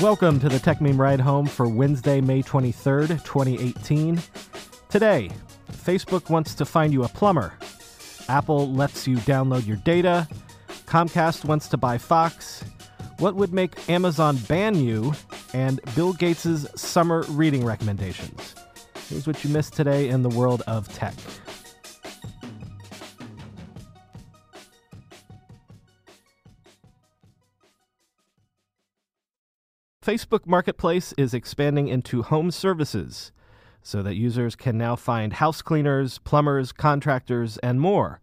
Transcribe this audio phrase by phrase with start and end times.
[0.00, 4.20] Welcome to the Techmeme Ride Home for Wednesday, May 23rd, 2018.
[4.88, 5.30] Today,
[5.70, 7.52] Facebook wants to find you a plumber.
[8.28, 10.26] Apple lets you download your data.
[10.86, 12.64] Comcast wants to buy Fox.
[13.18, 15.12] What would make Amazon ban you?
[15.54, 18.56] And Bill Gates' summer reading recommendations.
[19.08, 21.14] Here's what you missed today in the world of tech.
[30.02, 33.30] Facebook Marketplace is expanding into home services
[33.84, 38.20] so that users can now find house cleaners, plumbers, contractors, and more.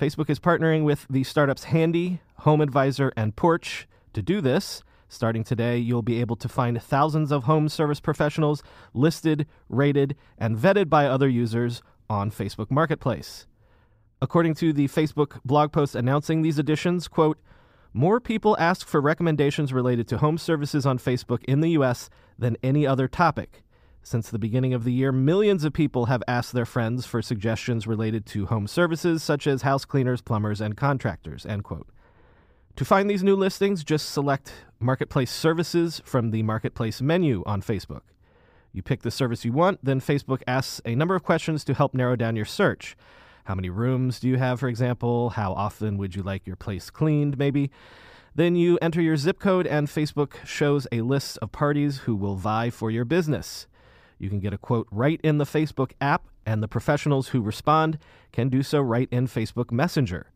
[0.00, 4.82] Facebook is partnering with the startups Handy, Home Advisor, and Porch to do this.
[5.10, 8.62] Starting today, you'll be able to find thousands of home service professionals
[8.94, 13.46] listed, rated, and vetted by other users on Facebook Marketplace.
[14.22, 17.38] According to the Facebook blog post announcing these additions, quote,
[17.92, 22.10] more people ask for recommendations related to home services on Facebook in the U.S.
[22.38, 23.62] than any other topic.
[24.02, 27.86] Since the beginning of the year, millions of people have asked their friends for suggestions
[27.86, 31.44] related to home services such as house cleaners, plumbers, and contractors.
[31.44, 31.88] End quote.
[32.76, 38.02] To find these new listings, just select Marketplace Services from the Marketplace menu on Facebook.
[38.72, 41.92] You pick the service you want, then Facebook asks a number of questions to help
[41.92, 42.96] narrow down your search.
[43.48, 45.30] How many rooms do you have, for example?
[45.30, 47.70] How often would you like your place cleaned, maybe?
[48.34, 52.36] Then you enter your zip code, and Facebook shows a list of parties who will
[52.36, 53.66] vie for your business.
[54.18, 57.98] You can get a quote right in the Facebook app, and the professionals who respond
[58.32, 60.26] can do so right in Facebook Messenger.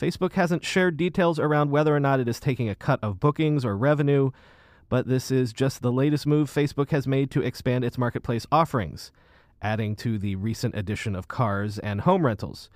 [0.00, 3.64] Facebook hasn't shared details around whether or not it is taking a cut of bookings
[3.64, 4.30] or revenue,
[4.88, 9.10] but this is just the latest move Facebook has made to expand its marketplace offerings
[9.62, 12.68] adding to the recent addition of cars and home rentals.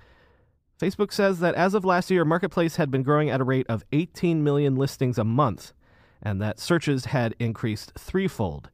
[0.79, 3.85] Facebook says that as of last year, Marketplace had been growing at a rate of
[3.91, 5.73] 18 million listings a month,
[6.21, 8.69] and that searches had increased threefold.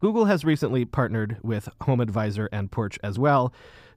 [0.00, 3.52] Google has recently partnered with Home Advisor and Porch as well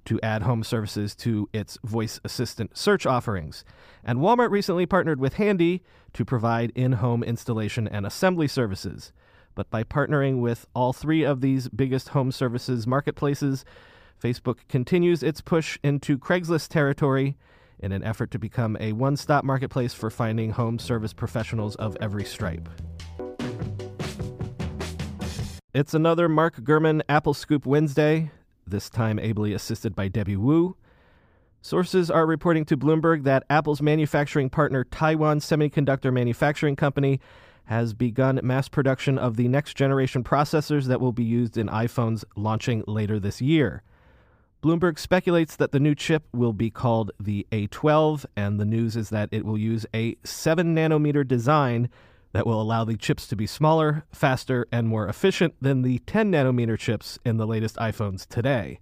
[0.06, 3.66] to add home services to its voice assistant search offerings.
[4.06, 5.84] And Walmart recently partnered with Handy
[6.14, 9.12] to provide in home installation and assembly services.
[9.58, 13.66] But by partnering with all three of these biggest home services marketplaces,
[14.24, 17.38] Facebook continues its push into Craigslist territory
[17.80, 21.98] in an effort to become a one stop marketplace for finding home service professionals of
[22.00, 22.70] every stripe.
[25.74, 28.30] It's another Mark Gurman Apple Scoop Wednesday,
[28.68, 30.76] this time ably assisted by Debbie Wu.
[31.64, 37.20] Sources are reporting to Bloomberg that Apple's manufacturing partner, Taiwan Semiconductor Manufacturing Company,
[37.68, 42.24] has begun mass production of the next generation processors that will be used in iPhones
[42.36, 43.84] launching later this year.
[44.64, 49.10] Bloomberg speculates that the new chip will be called the A12, and the news is
[49.10, 51.90] that it will use a 7 nanometer design
[52.34, 56.32] that will allow the chips to be smaller, faster, and more efficient than the 10
[56.32, 58.80] nanometer chips in the latest iPhones today.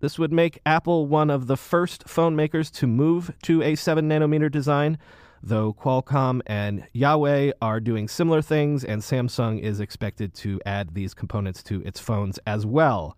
[0.00, 4.08] This would make Apple one of the first phone makers to move to a 7
[4.08, 4.98] nanometer design,
[5.42, 11.14] though Qualcomm and Huawei are doing similar things, and Samsung is expected to add these
[11.14, 13.16] components to its phones as well.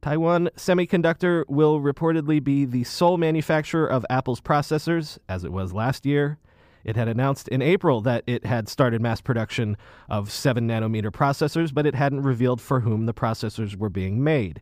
[0.00, 6.04] Taiwan Semiconductor will reportedly be the sole manufacturer of Apple's processors, as it was last
[6.04, 6.38] year.
[6.84, 9.78] It had announced in April that it had started mass production
[10.08, 14.60] of 7 nanometer processors, but it hadn't revealed for whom the processors were being made.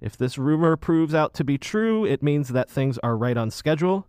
[0.00, 3.50] If this rumor proves out to be true, it means that things are right on
[3.50, 4.06] schedule.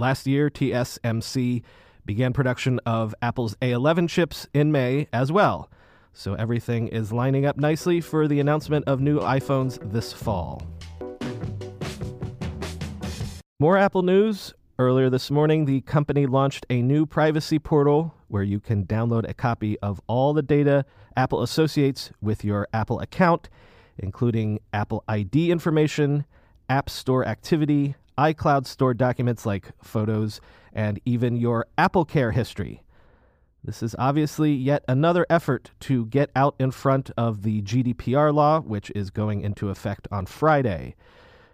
[0.00, 1.62] Last year, TSMC
[2.06, 5.68] began production of Apple's A11 chips in May as well.
[6.12, 10.62] So everything is lining up nicely for the announcement of new iPhones this fall.
[13.58, 14.54] More Apple news.
[14.78, 19.34] Earlier this morning, the company launched a new privacy portal where you can download a
[19.34, 20.84] copy of all the data
[21.16, 23.48] Apple associates with your Apple account,
[23.98, 26.24] including Apple ID information,
[26.68, 30.40] App Store activity, iCloud stored documents like photos,
[30.72, 32.82] and even your Apple Care history.
[33.64, 38.60] This is obviously yet another effort to get out in front of the GDPR law,
[38.60, 40.94] which is going into effect on Friday.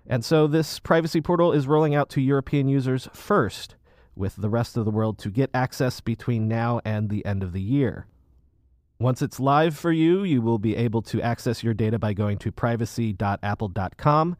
[0.07, 3.77] And so this privacy portal is rolling out to European users first,
[4.15, 7.53] with the rest of the world to get access between now and the end of
[7.53, 8.07] the year.
[9.01, 12.39] Once it's live for you, you will be able to access your data by going
[12.39, 14.37] to privacy.apple.com.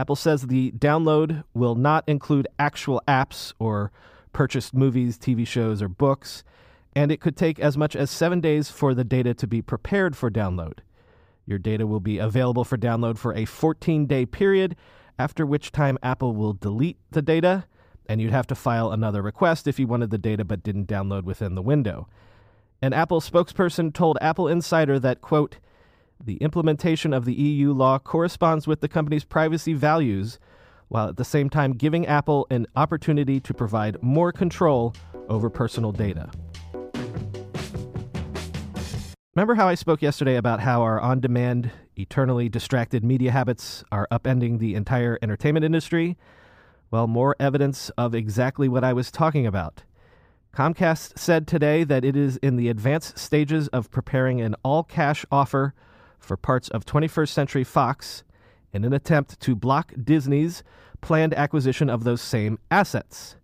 [0.00, 3.92] Apple says the download will not include actual apps or
[4.32, 6.42] purchased movies, TV shows, or books,
[6.96, 10.16] and it could take as much as seven days for the data to be prepared
[10.16, 10.78] for download.
[11.44, 14.74] Your data will be available for download for a 14 day period,
[15.18, 17.66] after which time Apple will delete the data,
[18.06, 21.24] and you'd have to file another request if you wanted the data but didn't download
[21.24, 22.08] within the window.
[22.80, 25.58] An Apple spokesperson told Apple Insider that, quote,
[26.24, 30.38] the implementation of the EU law corresponds with the company's privacy values,
[30.88, 34.94] while at the same time giving Apple an opportunity to provide more control
[35.28, 36.30] over personal data.
[39.34, 44.08] Remember how I spoke yesterday about how our on demand, eternally distracted media habits are
[44.10, 46.18] upending the entire entertainment industry?
[46.90, 49.84] Well, more evidence of exactly what I was talking about.
[50.52, 55.24] Comcast said today that it is in the advanced stages of preparing an all cash
[55.30, 55.74] offer
[56.20, 58.22] for parts of 21st Century Fox
[58.72, 60.62] in an attempt to block Disney's
[61.00, 63.36] planned acquisition of those same assets.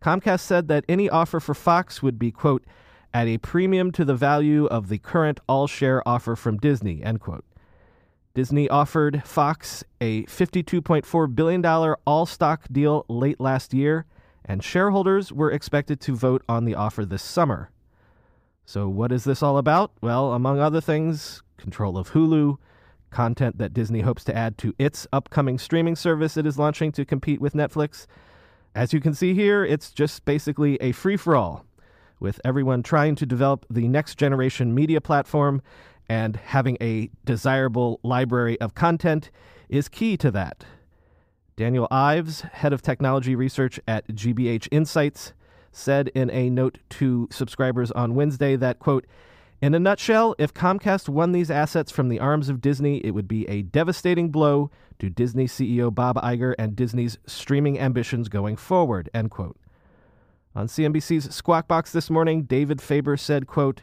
[0.00, 2.64] Comcast said that any offer for Fox would be, quote,
[3.12, 7.20] at a premium to the value of the current all share offer from Disney, end
[7.20, 7.44] quote.
[8.34, 11.64] Disney offered Fox a $52.4 billion
[12.04, 14.06] all stock deal late last year
[14.44, 17.70] and shareholders were expected to vote on the offer this summer.
[18.66, 19.92] So, what is this all about?
[20.00, 22.58] Well, among other things, control of Hulu,
[23.10, 27.04] content that Disney hopes to add to its upcoming streaming service it is launching to
[27.04, 28.06] compete with Netflix.
[28.74, 31.64] As you can see here, it's just basically a free for all,
[32.18, 35.62] with everyone trying to develop the next generation media platform,
[36.08, 39.30] and having a desirable library of content
[39.68, 40.64] is key to that.
[41.56, 45.32] Daniel Ives, head of technology research at GBH Insights,
[45.70, 49.06] said in a note to subscribers on Wednesday that, quote,
[49.62, 53.28] in a nutshell, if Comcast won these assets from the arms of Disney, it would
[53.28, 59.08] be a devastating blow to Disney CEO Bob Iger and Disney's streaming ambitions going forward,
[59.14, 59.56] end quote.
[60.54, 63.82] On CNBC's Squawk Box this morning, David Faber said, quote,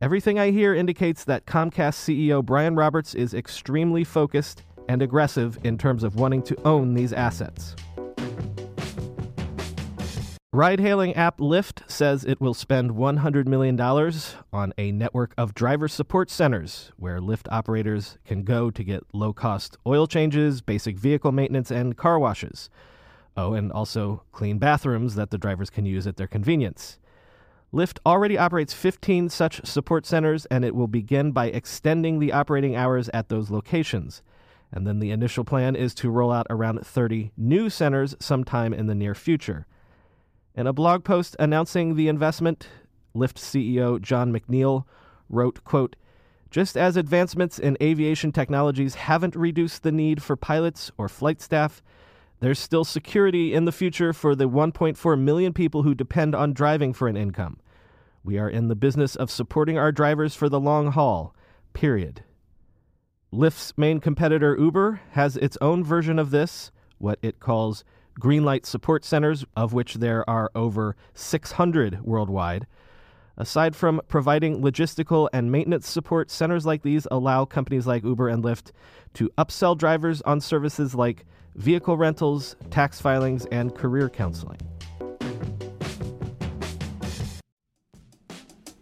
[0.00, 5.78] Everything I hear indicates that Comcast CEO Brian Roberts is extremely focused and aggressive in
[5.78, 7.76] terms of wanting to own these assets.
[10.54, 15.88] Ride hailing app Lyft says it will spend $100 million on a network of driver
[15.88, 21.32] support centers where Lyft operators can go to get low cost oil changes, basic vehicle
[21.32, 22.68] maintenance, and car washes.
[23.34, 26.98] Oh, and also clean bathrooms that the drivers can use at their convenience.
[27.72, 32.76] Lyft already operates 15 such support centers, and it will begin by extending the operating
[32.76, 34.20] hours at those locations.
[34.70, 38.86] And then the initial plan is to roll out around 30 new centers sometime in
[38.86, 39.66] the near future.
[40.54, 42.68] In a blog post announcing the investment,
[43.16, 44.84] Lyft CEO Jon McNeill
[45.30, 45.96] wrote, quote,
[46.50, 51.82] just as advancements in aviation technologies haven't reduced the need for pilots or flight staff,
[52.40, 56.92] there's still security in the future for the 1.4 million people who depend on driving
[56.92, 57.58] for an income.
[58.22, 61.34] We are in the business of supporting our drivers for the long haul,
[61.72, 62.24] period.
[63.32, 67.84] Lyft's main competitor, Uber, has its own version of this, what it calls
[68.20, 72.66] Greenlight Support Centers, of which there are over 600 worldwide.
[73.36, 78.44] Aside from providing logistical and maintenance support, centers like these allow companies like Uber and
[78.44, 78.72] Lyft
[79.14, 84.58] to upsell drivers on services like vehicle rentals, tax filings, and career counseling.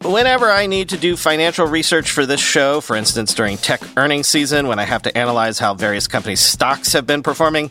[0.03, 4.27] Whenever I need to do financial research for this show, for instance during tech earnings
[4.27, 7.71] season when I have to analyze how various companies' stocks have been performing,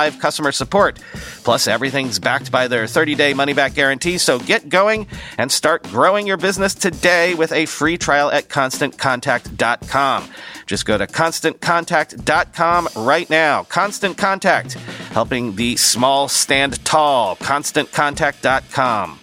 [0.09, 0.99] customer support.
[1.43, 5.83] Plus, everything's backed by their 30 day money back guarantee, so get going and start
[5.83, 10.29] growing your business today with a free trial at constantcontact.com.
[10.65, 13.63] Just go to constantcontact.com right now.
[13.63, 14.73] Constant Contact,
[15.11, 17.35] helping the small stand tall.
[17.35, 19.19] ConstantContact.com.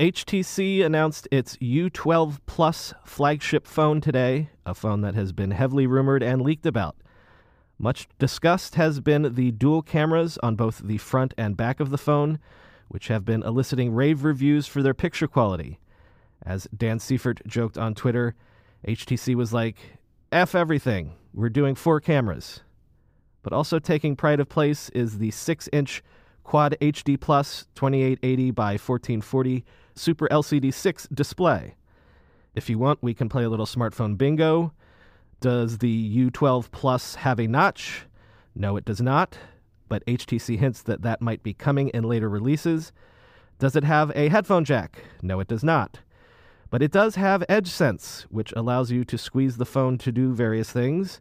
[0.00, 6.22] HTC announced its U12 Plus flagship phone today, a phone that has been heavily rumored
[6.22, 6.96] and leaked about.
[7.84, 11.98] Much discussed has been the dual cameras on both the front and back of the
[11.98, 12.38] phone,
[12.88, 15.78] which have been eliciting rave reviews for their picture quality.
[16.46, 18.34] As Dan Seifert joked on Twitter,
[18.88, 19.76] HTC was like,
[20.32, 22.62] F everything, we're doing four cameras.
[23.42, 26.02] But also taking pride of place is the 6 inch
[26.42, 29.62] Quad HD Plus 2880 by 1440
[29.94, 31.74] Super LCD 6 display.
[32.54, 34.72] If you want, we can play a little smartphone bingo.
[35.40, 38.06] Does the U12 Plus have a notch?
[38.54, 39.38] No, it does not,
[39.88, 42.92] but HTC hints that that might be coming in later releases.
[43.58, 45.04] Does it have a headphone jack?
[45.22, 46.00] No, it does not.
[46.70, 50.32] But it does have Edge Sense, which allows you to squeeze the phone to do
[50.32, 51.20] various things.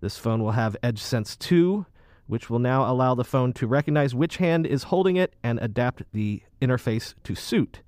[0.00, 1.86] This phone will have Edge Sense 2,
[2.26, 6.02] which will now allow the phone to recognize which hand is holding it and adapt
[6.12, 7.80] the interface to suit.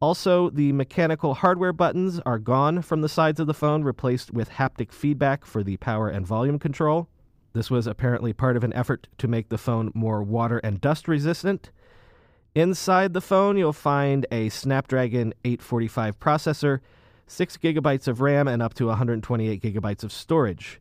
[0.00, 4.50] Also, the mechanical hardware buttons are gone from the sides of the phone, replaced with
[4.50, 7.08] haptic feedback for the power and volume control.
[7.54, 11.08] This was apparently part of an effort to make the phone more water and dust
[11.08, 11.70] resistant.
[12.54, 16.80] Inside the phone, you'll find a Snapdragon 845 processor,
[17.26, 20.80] 6 gigabytes of RAM, and up to 128 gigabytes of storage.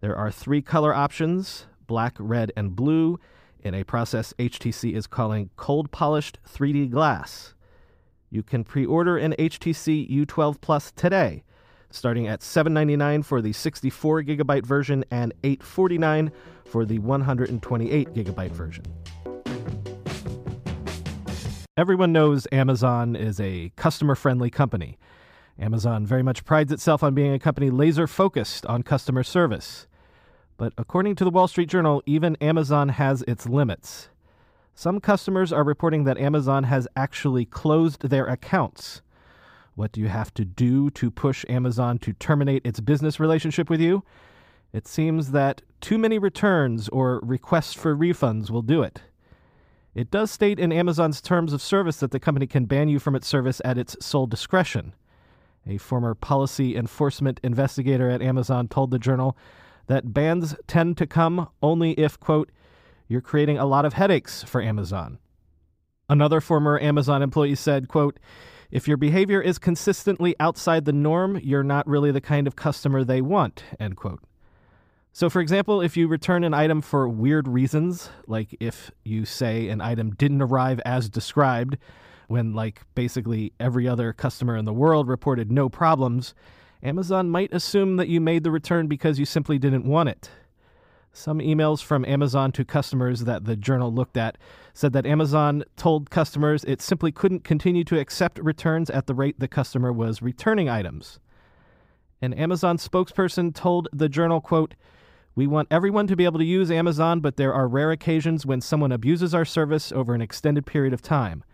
[0.00, 3.20] There are three color options black, red, and blue
[3.62, 7.54] in a process HTC is calling cold polished 3D glass.
[8.34, 11.44] You can pre-order an HTC U12 Plus today,
[11.90, 16.32] starting at 799 for the 64 gigabyte version and 849
[16.64, 18.84] for the 128 gigabyte version.
[21.76, 24.98] Everyone knows Amazon is a customer friendly company.
[25.56, 29.86] Amazon very much prides itself on being a company laser focused on customer service.
[30.56, 34.08] But according to the Wall Street Journal, even Amazon has its limits.
[34.74, 39.02] Some customers are reporting that Amazon has actually closed their accounts.
[39.76, 43.80] What do you have to do to push Amazon to terminate its business relationship with
[43.80, 44.02] you?
[44.72, 49.02] It seems that too many returns or requests for refunds will do it.
[49.94, 53.14] It does state in Amazon's terms of service that the company can ban you from
[53.14, 54.92] its service at its sole discretion.
[55.66, 59.36] A former policy enforcement investigator at Amazon told the journal
[59.86, 62.50] that bans tend to come only if, quote,
[63.08, 65.18] you're creating a lot of headaches for Amazon.
[66.08, 68.18] Another former Amazon employee said, quote,
[68.70, 73.04] if your behavior is consistently outside the norm, you're not really the kind of customer
[73.04, 74.20] they want, end quote.
[75.12, 79.68] So, for example, if you return an item for weird reasons, like if you say
[79.68, 81.78] an item didn't arrive as described,
[82.26, 86.34] when like basically every other customer in the world reported no problems,
[86.82, 90.30] Amazon might assume that you made the return because you simply didn't want it.
[91.16, 94.36] Some emails from Amazon to customers that the journal looked at
[94.72, 99.38] said that Amazon told customers it simply couldn't continue to accept returns at the rate
[99.38, 101.20] the customer was returning items.
[102.20, 104.74] An Amazon spokesperson told the journal, quote,
[105.36, 108.60] we want everyone to be able to use Amazon, but there are rare occasions when
[108.60, 111.44] someone abuses our service over an extended period of time.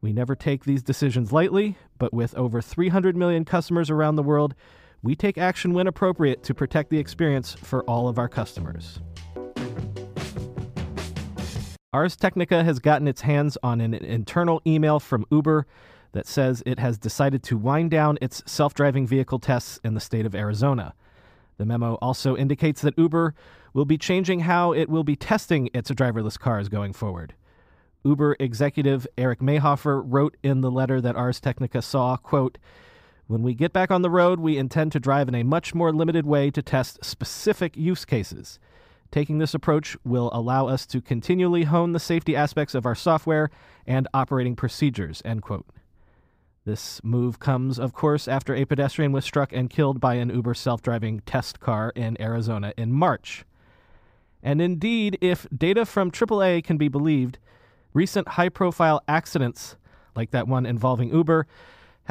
[0.00, 4.54] We never take these decisions lightly, but with over 300 million customers around the world,
[5.02, 9.00] we take action when appropriate to protect the experience for all of our customers.
[11.92, 15.66] Ars Technica has gotten its hands on an internal email from Uber
[16.12, 20.00] that says it has decided to wind down its self driving vehicle tests in the
[20.00, 20.94] state of Arizona.
[21.58, 23.34] The memo also indicates that Uber
[23.74, 27.34] will be changing how it will be testing its driverless cars going forward.
[28.04, 32.58] Uber executive Eric Meyhofer wrote in the letter that Ars Technica saw, quote,
[33.32, 35.90] when we get back on the road, we intend to drive in a much more
[35.90, 38.58] limited way to test specific use cases.
[39.10, 43.48] Taking this approach will allow us to continually hone the safety aspects of our software
[43.86, 45.22] and operating procedures.
[45.24, 45.64] End quote.
[46.66, 50.52] This move comes, of course, after a pedestrian was struck and killed by an Uber
[50.52, 53.46] self driving test car in Arizona in March.
[54.42, 57.38] And indeed, if data from AAA can be believed,
[57.94, 59.76] recent high profile accidents,
[60.14, 61.46] like that one involving Uber,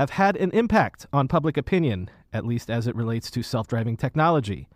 [0.02, 3.96] have had an impact on public opinion, at least as it relates to self driving
[3.96, 4.68] technology.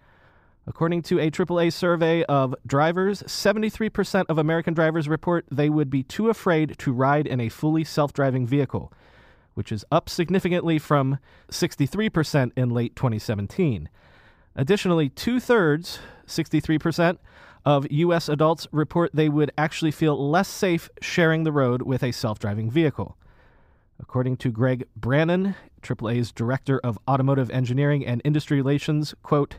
[0.67, 6.03] According to a AAA survey of drivers, 73% of American drivers report they would be
[6.03, 8.93] too afraid to ride in a fully self driving vehicle,
[9.55, 11.17] which is up significantly from
[11.49, 13.89] 63% in late 2017.
[14.55, 17.17] Additionally, two thirds, 63%,
[17.65, 18.29] of U.S.
[18.29, 22.69] adults report they would actually feel less safe sharing the road with a self driving
[22.69, 23.17] vehicle.
[23.99, 29.57] According to Greg Brannon, AAA's Director of Automotive Engineering and Industry Relations, quote,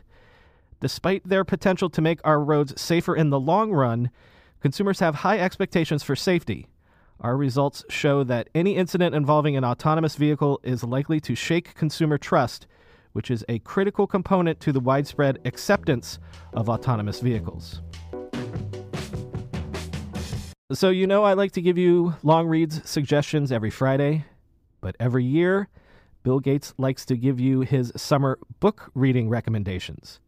[0.79, 4.11] Despite their potential to make our roads safer in the long run,
[4.61, 6.67] consumers have high expectations for safety.
[7.19, 12.19] Our results show that any incident involving an autonomous vehicle is likely to shake consumer
[12.19, 12.67] trust,
[13.13, 16.19] which is a critical component to the widespread acceptance
[16.53, 17.81] of autonomous vehicles.
[20.73, 24.25] So, you know, I like to give you long reads suggestions every Friday,
[24.81, 25.69] but every year,
[26.23, 30.19] Bill Gates likes to give you his summer book reading recommendations.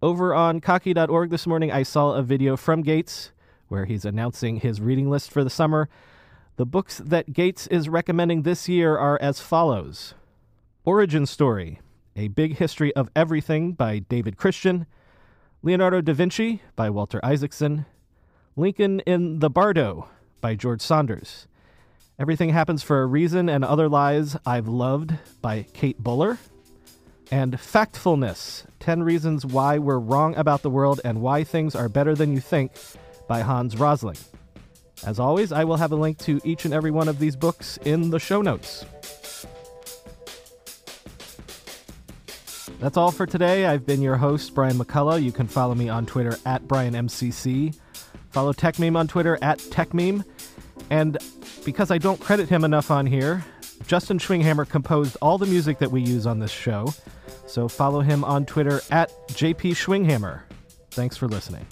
[0.00, 3.32] Over on kottke.org this morning, I saw a video from Gates
[3.66, 5.88] where he's announcing his reading list for the summer.
[6.54, 10.14] The books that Gates is recommending this year are as follows
[10.84, 11.80] Origin Story,
[12.14, 14.86] A Big History of Everything by David Christian,
[15.64, 17.86] Leonardo da Vinci by Walter Isaacson,
[18.58, 20.08] Lincoln in the Bardo
[20.40, 21.46] by George Saunders.
[22.18, 26.38] Everything Happens for a Reason and Other Lies I've Loved by Kate Bowler.
[27.30, 32.16] And Factfulness 10 Reasons Why We're Wrong About the World and Why Things Are Better
[32.16, 32.72] Than You Think
[33.28, 34.16] by Hans Rosling.
[35.06, 37.78] As always, I will have a link to each and every one of these books
[37.84, 38.84] in the show notes.
[42.80, 43.66] That's all for today.
[43.66, 45.22] I've been your host, Brian McCullough.
[45.22, 47.76] You can follow me on Twitter at BrianMCC.
[48.30, 50.24] Follow TechMeme on Twitter at TechMeme.
[50.90, 51.18] And
[51.64, 53.44] because I don't credit him enough on here,
[53.86, 56.92] Justin Schwinghamer composed all the music that we use on this show.
[57.46, 60.42] So follow him on Twitter at JP Schwinghamer.
[60.90, 61.66] Thanks for listening.